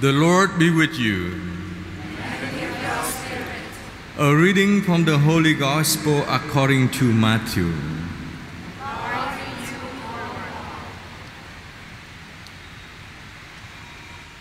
[0.00, 1.38] The Lord be with you.
[4.16, 7.70] A reading from the Holy Gospel according to Matthew.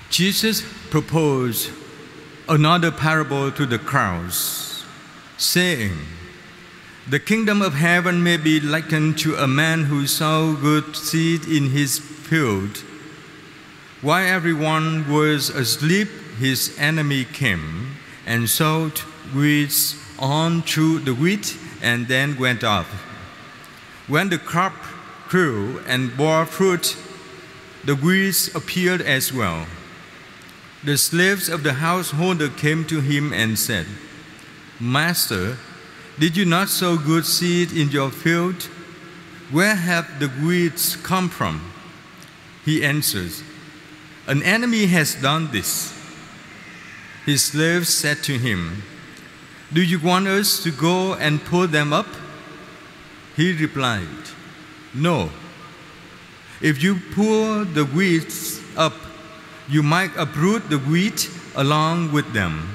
[0.10, 1.72] Jesus proposed
[2.48, 4.86] another parable to the crowds,
[5.38, 5.92] saying,
[7.06, 11.72] The kingdom of heaven may be likened to a man who sowed good seed in
[11.72, 12.86] his field.
[14.02, 16.08] While everyone was asleep,
[16.40, 19.02] his enemy came and sowed
[19.36, 22.88] weeds on through the wheat and then went off.
[24.08, 24.74] When the crop
[25.28, 26.96] grew and bore fruit,
[27.84, 29.66] the weeds appeared as well.
[30.82, 33.86] The slaves of the householder came to him and said,
[34.80, 35.58] Master,
[36.18, 38.64] did you not sow good seed in your field?
[39.52, 41.74] Where have the weeds come from?
[42.64, 43.44] He answers,
[44.30, 45.92] An enemy has done this.
[47.26, 48.84] His slaves said to him,
[49.74, 52.06] Do you want us to go and pull them up?
[53.36, 54.30] He replied,
[54.94, 55.32] No.
[56.62, 58.94] If you pull the weeds up,
[59.68, 62.70] you might uproot the wheat along with them.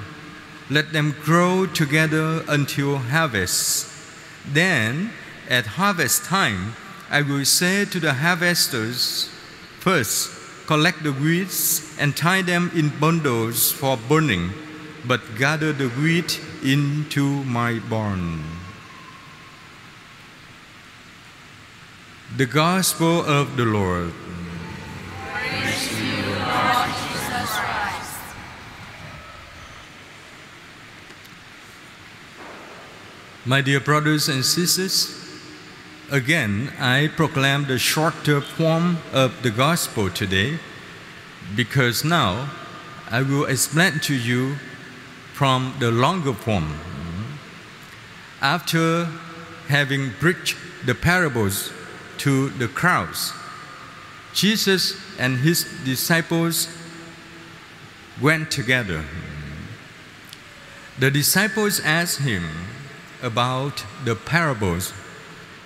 [0.70, 3.92] Let them grow together until harvest.
[4.44, 5.12] Then,
[5.48, 6.74] at harvest time,
[7.10, 9.30] I will say to the harvesters,
[9.78, 14.52] First, collect the weeds and tie them in bundles for burning,
[15.06, 18.42] but gather the wheat into my barn.
[22.36, 24.12] The Gospel of the Lord.
[25.94, 26.94] You, Lord
[33.46, 35.23] My dear brothers and sisters,
[36.10, 40.58] again I proclaim the shorter form of the gospel today
[41.56, 42.50] because now
[43.10, 44.56] I will explain to you
[45.32, 46.78] from the longer form.
[48.40, 49.06] After
[49.68, 51.72] having preached the parables
[52.18, 53.32] to the crowds,
[54.32, 56.68] Jesus and his disciples
[58.20, 59.04] went together.
[60.98, 62.44] The disciples asked him,
[63.24, 64.92] about the parables,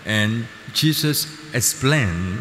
[0.08, 2.41] and Jesus explained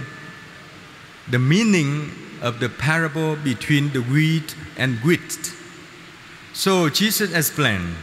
[1.29, 2.11] the meaning
[2.41, 5.53] of the parable between the wheat and wheat.
[6.53, 7.94] So Jesus explained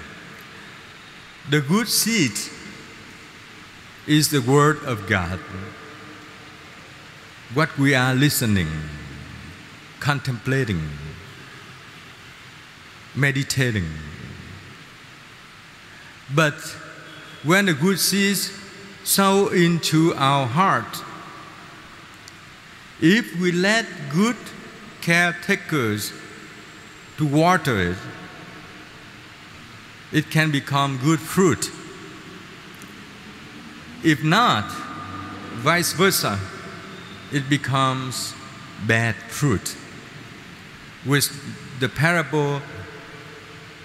[1.49, 2.33] the good seed
[4.07, 5.41] is the Word of God.
[7.55, 8.69] What we are listening,
[9.99, 10.83] contemplating,
[13.15, 13.89] meditating.
[16.35, 16.55] But
[17.43, 18.64] when the good seeds
[19.05, 21.03] sow into our heart,
[23.01, 24.37] if we let good
[25.03, 26.13] caretakers
[27.19, 27.97] to water it,
[30.11, 31.71] it can become good fruit.
[34.03, 34.71] If not,
[35.57, 36.39] vice versa,
[37.33, 38.35] it becomes
[38.87, 39.77] bad fruit,
[41.05, 41.29] which
[41.81, 42.63] the parable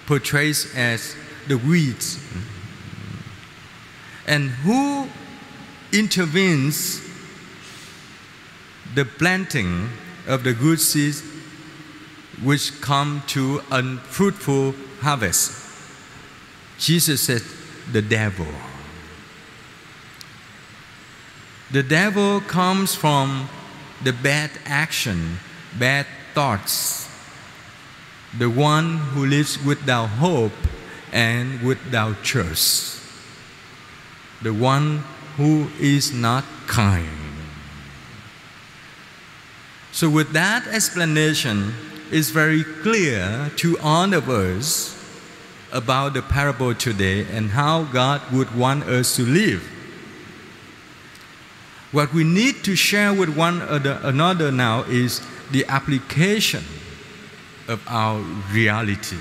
[0.06, 1.16] portrays as
[1.48, 2.20] the weeds
[4.30, 5.08] and who
[5.92, 7.02] intervenes
[8.94, 9.90] the planting
[10.28, 11.24] of the good seeds
[12.44, 15.52] which come to unfruitful harvest?
[16.78, 17.42] Jesus said
[17.92, 18.46] the devil.
[21.72, 23.50] The devil comes from
[24.04, 25.40] the bad action
[25.80, 27.10] bad thoughts.
[28.38, 30.54] The one who lives without hope
[31.12, 32.99] and without trust
[34.42, 35.04] the one
[35.38, 37.08] who is not kind.
[39.92, 41.74] So, with that explanation,
[42.12, 44.96] it's very clear to all of us
[45.72, 49.64] about the parable today and how God would want us to live.
[51.92, 55.22] What we need to share with one another now is
[55.52, 56.64] the application
[57.68, 58.20] of our
[58.52, 59.18] reality.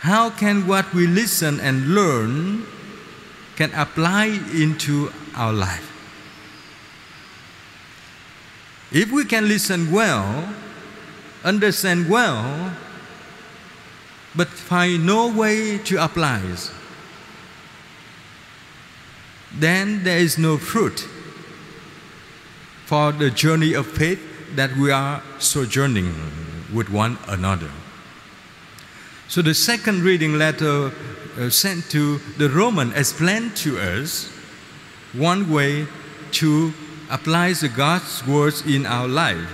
[0.00, 2.66] How can what we listen and learn
[3.58, 5.90] can apply into our life.
[8.92, 10.54] If we can listen well,
[11.42, 12.72] understand well,
[14.36, 16.40] but find no way to apply
[19.52, 21.08] then there is no fruit
[22.86, 24.20] for the journey of faith
[24.54, 26.14] that we are sojourning
[26.72, 27.70] with one another.
[29.26, 30.92] So the second reading letter
[31.38, 34.28] Uh, sent to the Roman explained to us
[35.12, 35.86] one way
[36.32, 36.72] to
[37.10, 39.48] apply the God's words in our life.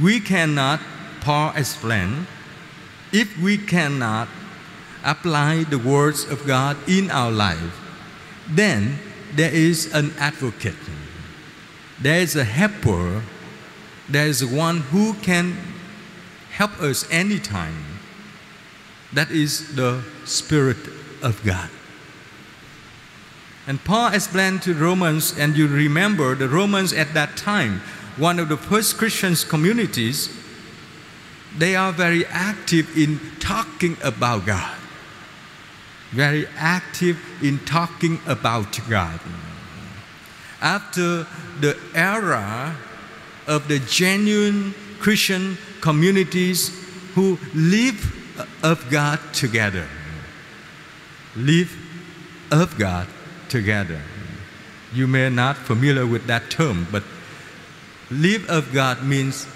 [0.00, 0.78] we cannot,
[1.20, 2.28] Paul explained,
[3.12, 4.28] if we cannot
[5.04, 7.74] apply the words of God in our life,
[8.48, 9.00] then
[9.34, 10.78] there is an advocate.
[12.00, 13.22] There is a helper.
[14.08, 15.56] There is one who can
[16.52, 17.95] help us anytime.
[19.12, 20.78] That is the Spirit
[21.22, 21.70] of God.
[23.66, 27.80] And Paul explained to Romans, and you remember the Romans at that time,
[28.16, 30.30] one of the first Christian communities,
[31.58, 34.76] they are very active in talking about God.
[36.12, 39.18] Very active in talking about God.
[40.60, 41.26] After
[41.60, 42.76] the era
[43.46, 46.70] of the genuine Christian communities
[47.14, 48.12] who live
[48.62, 49.86] of God together.
[51.36, 51.76] Live
[52.50, 53.06] of God
[53.48, 54.00] together.
[54.92, 57.02] You may not familiar with that term, but
[58.10, 59.46] live of God means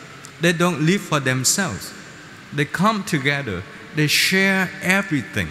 [0.41, 1.93] they don't live for themselves.
[2.53, 3.63] They come together,
[3.95, 5.49] they share everything.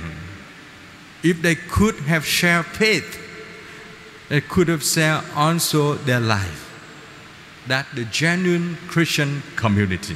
[1.23, 3.19] If they could have shared faith,
[4.29, 6.65] they could have shared also their life.
[7.67, 10.15] That the genuine Christian community.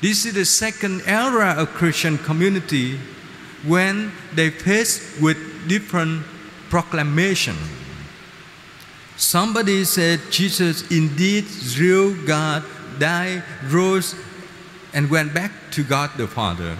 [0.00, 3.00] This is the second era of Christian community
[3.66, 5.36] when they faced with
[5.68, 6.24] different
[6.70, 7.56] proclamation.
[9.16, 11.44] Somebody said Jesus indeed
[11.76, 12.62] real God
[13.00, 14.14] died, rose,
[14.94, 16.78] and went back to God the Father.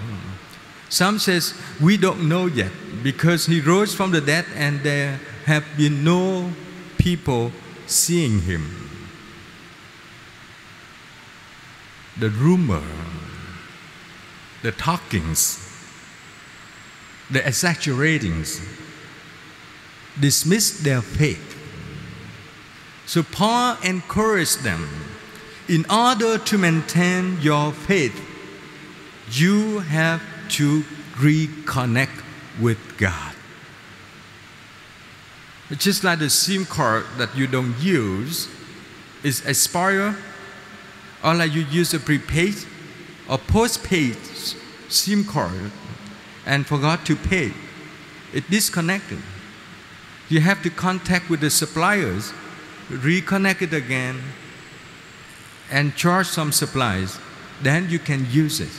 [0.88, 2.70] Some says we don't know yet
[3.02, 6.52] because he rose from the dead and there have been no
[6.96, 7.50] people
[7.86, 8.88] seeing him.
[12.18, 12.82] The rumor,
[14.62, 15.64] the talkings,
[17.30, 18.60] the exaggeratings
[20.18, 21.56] dismiss their faith.
[23.06, 24.88] So Paul encouraged them
[25.68, 28.18] in order to maintain your faith,
[29.30, 30.82] you have to
[31.16, 32.24] reconnect
[32.60, 33.34] with God.
[35.70, 38.48] It's just like the SIM card that you don't use
[39.22, 40.16] is expired,
[41.22, 42.54] or like you use a prepaid
[43.28, 44.16] or postpaid
[44.88, 45.70] SIM card
[46.46, 47.52] and forgot to pay.
[48.32, 49.18] It disconnected.
[50.28, 52.32] You have to contact with the suppliers,
[52.90, 54.20] reconnect it again,
[55.70, 57.18] and charge some supplies.
[57.62, 58.70] Then you can use it.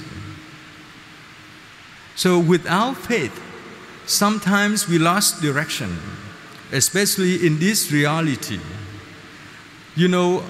[2.16, 3.40] So without faith,
[4.06, 5.98] sometimes we lost direction,
[6.72, 8.60] especially in this reality.
[9.96, 10.44] You know,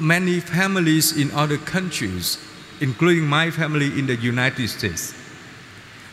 [0.00, 2.38] many families in other countries,
[2.80, 5.14] including my family in the United States,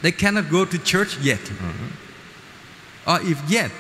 [0.01, 1.39] they cannot go to church yet.
[1.39, 3.10] Mm-hmm.
[3.10, 3.72] Or if yet,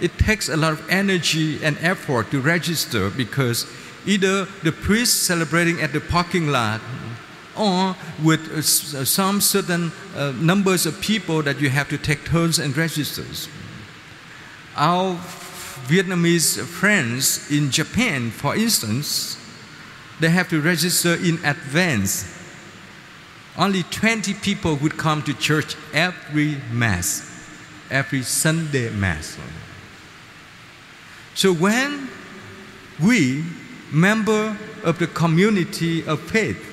[0.00, 3.66] it takes a lot of energy and effort to register because
[4.06, 6.80] either the priest celebrating at the parking lot
[7.56, 12.58] or with uh, some certain uh, numbers of people that you have to take turns
[12.58, 13.48] and registers.
[14.76, 15.16] Our
[15.88, 19.37] Vietnamese friends in Japan, for instance,
[20.20, 22.34] they have to register in advance.
[23.56, 27.48] Only 20 people would come to church every Mass,
[27.90, 29.38] every Sunday Mass.
[31.34, 32.08] So when
[33.00, 33.44] we,
[33.92, 36.64] member of the community of faith,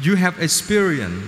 [0.00, 1.24] you have experience.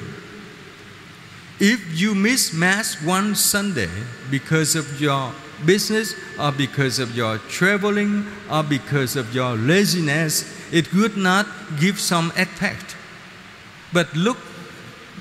[1.61, 3.89] If you miss Mass one Sunday
[4.31, 5.33] because of your
[5.65, 11.47] business or because of your traveling or because of your laziness, it would not
[11.79, 12.97] give some effect.
[13.93, 14.39] But look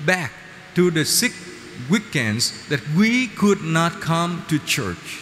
[0.04, 0.32] back
[0.74, 1.34] to the six
[1.88, 5.20] weekends that we could not come to church.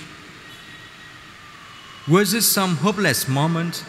[2.08, 3.84] Was it some hopeless moment?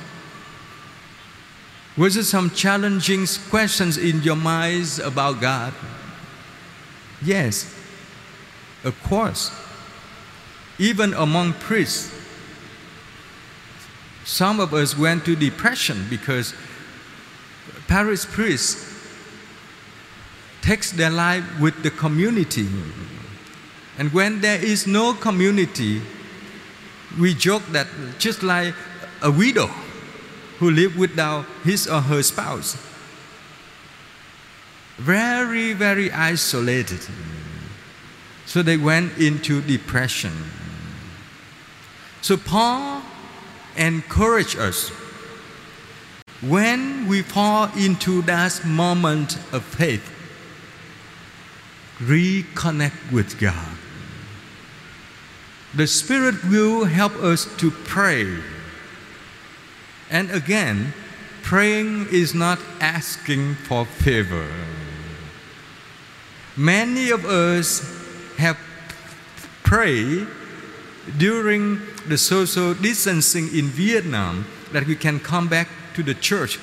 [1.98, 5.74] Was it some challenging questions in your minds about God?
[7.24, 7.74] Yes,
[8.84, 9.63] of course.
[10.84, 12.14] Even among priests,
[14.26, 16.54] some of us went to depression because
[17.88, 18.92] parish priests
[20.62, 22.68] takes their life with the community.
[23.98, 26.02] And when there is no community,
[27.18, 27.88] we joke that
[28.20, 28.76] just like
[29.22, 29.68] a widow
[30.60, 32.76] who live without his or her spouse,
[34.98, 37.00] very, very isolated.
[38.46, 40.34] So they went into depression.
[42.24, 43.02] So Paul
[43.76, 44.88] encouraged us
[46.40, 50.10] when we fall into that moment of faith,
[52.00, 53.78] reconnect with God.
[55.76, 58.38] The Spirit will help us to pray.
[60.10, 60.94] And again,
[61.42, 64.48] praying is not asking for favor.
[66.56, 67.82] Many of us
[68.38, 68.58] have
[69.64, 70.26] prayed
[71.18, 76.60] during the social distancing in Vietnam that we can come back to the church,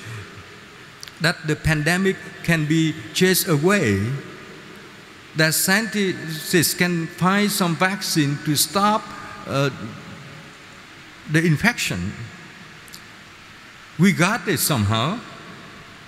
[1.21, 4.01] that the pandemic can be chased away,
[5.35, 9.03] that scientists can find some vaccine to stop
[9.47, 9.69] uh,
[11.31, 12.11] the infection.
[13.97, 15.19] We got it somehow,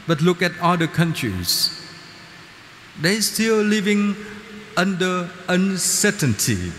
[0.08, 1.80] but look at other countries.
[3.00, 4.16] They're still living
[4.76, 6.72] under uncertainty.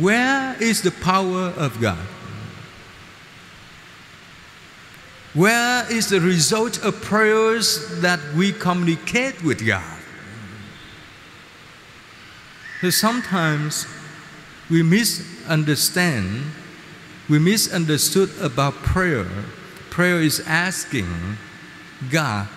[0.00, 2.06] Where is the power of God?
[5.34, 10.00] Where is the result of prayers that we communicate with God?
[12.80, 13.86] So sometimes
[14.70, 16.44] we misunderstand,
[17.28, 19.26] we misunderstood about prayer.
[19.90, 21.08] Prayer is asking
[22.10, 22.48] God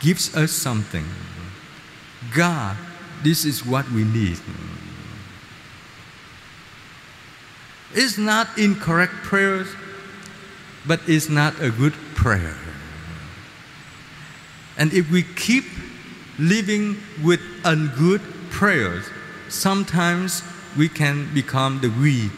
[0.00, 1.04] gives us something.
[2.34, 2.76] God,
[3.22, 4.38] this is what we need.
[7.96, 9.66] It's not incorrect prayers,
[10.86, 12.56] but it's not a good prayer.
[14.78, 15.64] And if we keep
[16.38, 19.06] living with ungood prayers,
[19.48, 20.42] sometimes
[20.76, 22.30] we can become the weed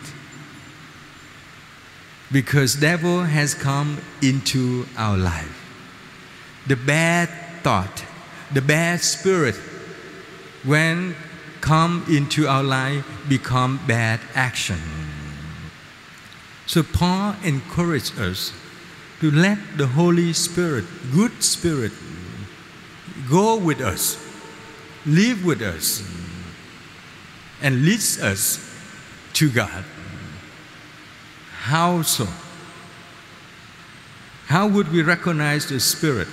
[2.30, 5.58] because devil has come into our life
[6.66, 7.28] the bad
[7.62, 8.04] thought
[8.52, 9.54] the bad spirit
[10.64, 11.14] when
[11.60, 14.78] come into our life become bad action
[16.68, 18.52] so paul encouraged us
[19.18, 21.92] to let the holy spirit good spirit
[23.28, 24.25] go with us
[25.06, 26.02] live with us
[27.62, 28.64] and leads us
[29.34, 29.84] to God.
[31.62, 32.26] How so?
[34.46, 36.28] How would we recognize the Spirit?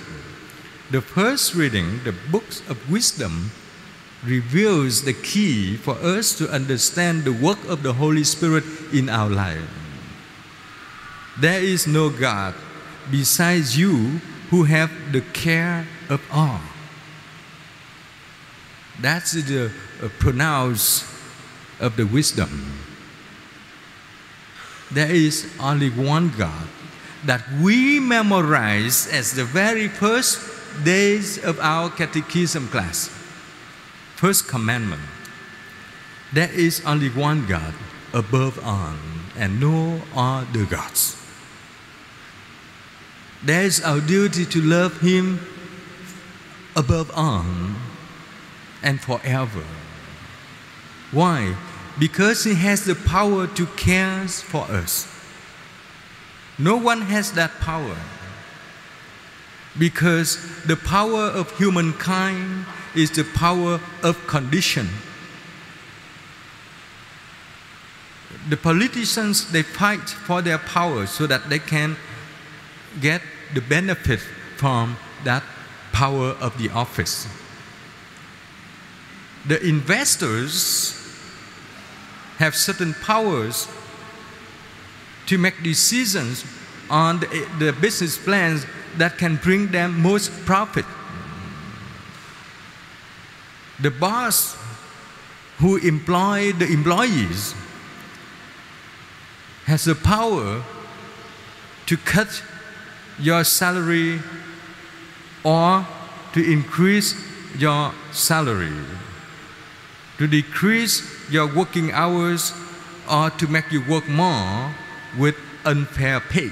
[0.90, 3.50] The first reading, the books of wisdom,
[4.24, 9.28] reveals the key for us to understand the work of the Holy Spirit in our
[9.28, 9.85] life.
[11.38, 12.54] There is no God
[13.10, 16.60] besides you who have the care of all.
[19.00, 19.70] That's the
[20.02, 21.04] uh, pronounced
[21.80, 22.72] of the wisdom.
[24.90, 26.68] There is only one God
[27.24, 30.40] that we memorize as the very first
[30.84, 33.08] days of our catechism class.
[34.14, 35.02] First commandment.
[36.32, 37.74] There is only one God
[38.14, 38.94] above all
[39.36, 41.25] and no other gods.
[43.44, 45.40] There is our duty to love Him
[46.74, 47.44] above all
[48.82, 49.64] and forever.
[51.12, 51.56] Why?
[51.98, 55.08] Because He has the power to care for us.
[56.58, 57.96] No one has that power.
[59.78, 62.64] Because the power of humankind
[62.94, 64.88] is the power of condition.
[68.48, 71.96] The politicians they fight for their power so that they can
[73.00, 73.22] get
[73.54, 74.20] the benefit
[74.56, 75.42] from that
[75.92, 77.26] power of the office.
[79.46, 80.92] The investors
[82.38, 83.68] have certain powers
[85.26, 86.44] to make decisions
[86.90, 90.84] on the, the business plans that can bring them most profit.
[93.80, 94.56] The boss
[95.58, 97.54] who employ the employees
[99.66, 100.62] has the power
[101.86, 102.42] to cut
[103.18, 104.20] your salary
[105.44, 105.86] or
[106.32, 107.14] to increase
[107.56, 108.72] your salary
[110.18, 112.52] to decrease your working hours
[113.10, 114.74] or to make you work more
[115.18, 116.50] with unfair pay.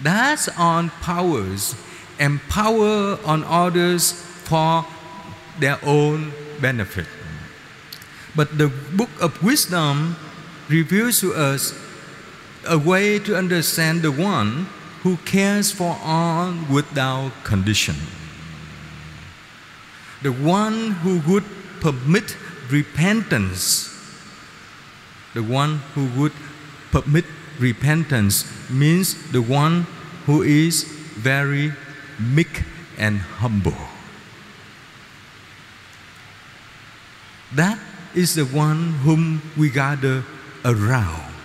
[0.00, 1.74] That's on powers
[2.18, 4.86] and power on others for
[5.58, 7.06] their own benefit.
[8.34, 10.16] But the book of wisdom
[10.68, 11.74] reveals to us
[12.68, 14.68] a way to understand the one
[15.06, 17.94] who cares for all without condition.
[20.22, 21.44] The one who would
[21.78, 22.36] permit
[22.68, 23.86] repentance.
[25.32, 26.32] The one who would
[26.90, 27.24] permit
[27.60, 29.86] repentance means the one
[30.26, 30.82] who is
[31.14, 31.72] very
[32.18, 32.64] meek
[32.98, 33.78] and humble.
[37.54, 37.78] That
[38.12, 40.24] is the one whom we gather
[40.64, 41.35] around.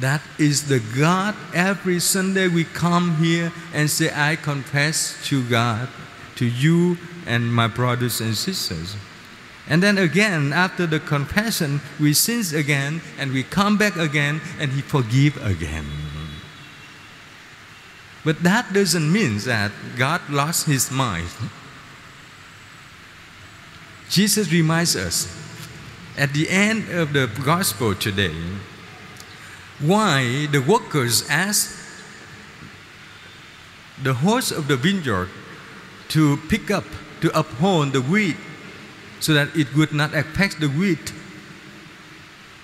[0.00, 1.34] That is the God.
[1.54, 5.88] Every Sunday we come here and say, I confess to God,
[6.36, 6.96] to you
[7.26, 8.96] and my brothers and sisters.
[9.68, 14.72] And then again, after the confession, we sin again and we come back again and
[14.72, 15.86] He forgive again.
[18.24, 21.28] But that doesn't mean that God lost his mind.
[24.08, 25.26] Jesus reminds us
[26.16, 28.34] at the end of the gospel today
[29.80, 31.78] why the workers asked
[34.02, 35.28] the host of the vineyard
[36.08, 36.84] to pick up,
[37.20, 38.36] to uphold the wheat
[39.20, 41.12] so that it would not affect the wheat.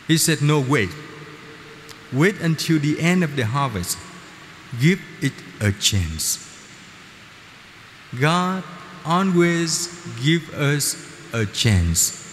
[0.07, 0.91] He said, No, wait.
[2.13, 3.99] Wait until the end of the harvest.
[4.81, 6.45] Give it a chance.
[8.19, 8.65] God
[9.05, 9.89] always
[10.23, 10.97] give us
[11.33, 12.25] a chance.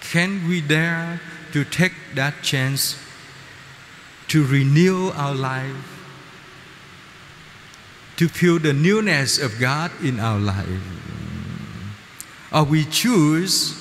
[0.00, 1.20] Can we dare
[1.52, 2.96] to take that chance
[4.28, 5.76] to renew our life,
[8.16, 10.66] to feel the newness of God in our life?
[12.52, 13.78] Or we choose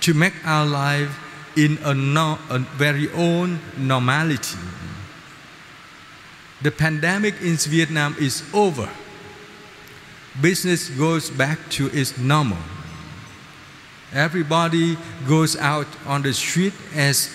[0.00, 1.18] to make our life
[1.56, 4.58] in a, no, a very own normality?
[6.62, 8.88] The pandemic in Vietnam is over.
[10.40, 12.58] Business goes back to its normal.
[14.14, 14.96] Everybody
[15.26, 17.30] goes out on the street as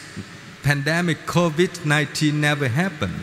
[0.63, 3.19] pandemic COVID-19 never happened.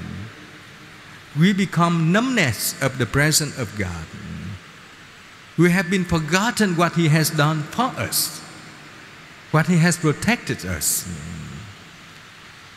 [1.39, 4.05] We become numbness of the presence of God.
[5.59, 8.41] We have been forgotten what He has done for us,
[9.51, 11.09] what He has protected us.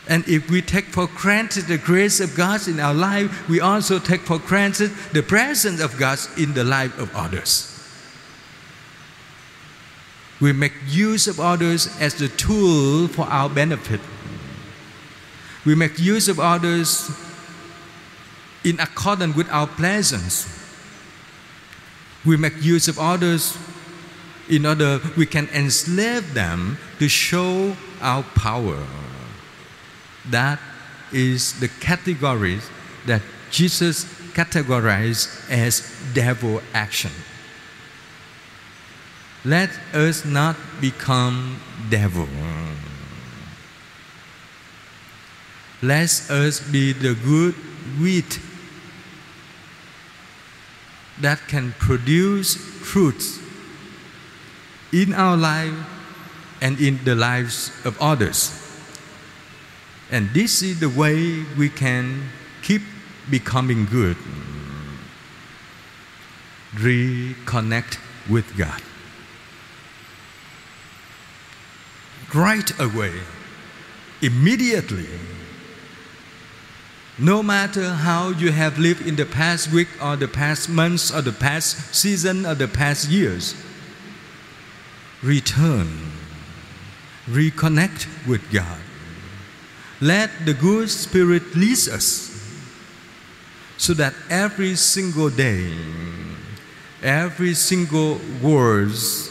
[0.08, 3.98] And if we take for granted the grace of God in our life, we also
[3.98, 7.73] take for granted the presence of God in the life of others.
[10.40, 14.00] We make use of others as the tool for our benefit.
[15.64, 17.10] We make use of others
[18.64, 20.46] in accordance with our pleasures.
[22.24, 23.56] We make use of others
[24.48, 28.82] in order we can enslave them to show our power.
[30.30, 30.58] That
[31.12, 32.60] is the category
[33.06, 37.12] that Jesus categorized as devil action.
[39.44, 42.26] Let us not become devil.
[45.82, 47.54] Let us be the good
[48.00, 48.40] wheat
[51.20, 53.38] that can produce fruits
[54.92, 55.74] in our life
[56.62, 58.60] and in the lives of others.
[60.10, 62.30] And this is the way we can
[62.62, 62.80] keep
[63.28, 64.16] becoming good.
[66.76, 67.98] Reconnect
[68.30, 68.80] with God.
[72.34, 73.12] Right away,
[74.20, 75.06] immediately.
[77.16, 81.22] No matter how you have lived in the past week or the past months or
[81.22, 83.54] the past season or the past years,
[85.22, 86.10] return,
[87.28, 88.78] reconnect with God.
[90.00, 92.34] Let the good Spirit lead us
[93.76, 95.72] so that every single day,
[97.00, 99.30] every single words,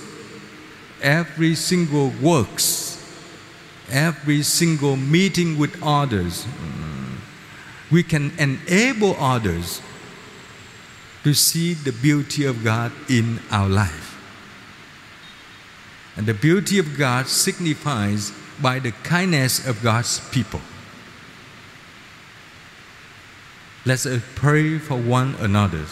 [1.01, 2.92] every single works,
[3.89, 6.45] every single meeting with others,
[7.91, 9.81] we can enable others
[11.23, 14.19] to see the beauty of God in our life.
[16.15, 20.61] And the beauty of God signifies by the kindness of God's people.
[23.85, 25.85] Let us pray for one another.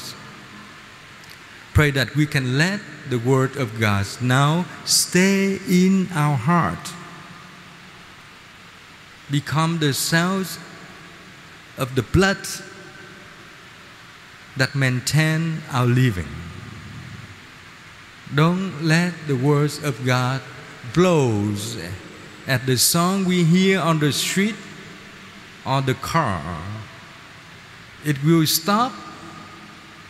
[1.74, 6.94] Pray that we can let the Word of God now stay in our heart,
[9.32, 10.60] become the cells
[11.78, 12.46] of the blood
[14.58, 16.28] that maintain our living.
[18.36, 20.42] Don't let the words of God
[20.94, 21.78] blows
[22.48, 24.56] at the song we hear on the street
[25.66, 26.62] or the car.
[28.06, 28.94] It will stop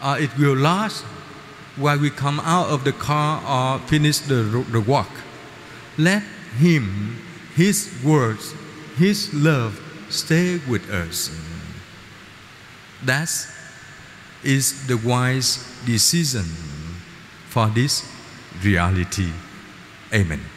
[0.04, 1.04] or it will last
[1.76, 5.10] while we come out of the car or finish the, the walk.
[5.98, 6.24] Let
[6.58, 7.18] Him,
[7.56, 8.54] His words,
[8.98, 11.32] His love stay with us.
[13.04, 13.30] That
[14.44, 16.46] is the wise decision
[17.50, 18.08] for this
[18.64, 19.32] reality.
[20.14, 20.51] Amen.